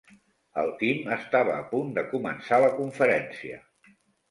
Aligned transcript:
El 0.61 0.71
Tim 0.79 1.11
estava 1.17 1.53
a 1.57 1.67
punt 1.75 1.93
de 1.99 2.05
començar 2.15 2.61
la 2.65 2.73
conferència. 2.81 3.63